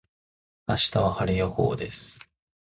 [0.65, 2.17] 明日は晴れ予報です。